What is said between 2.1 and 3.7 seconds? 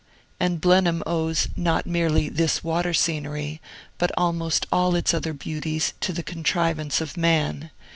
this water scenery,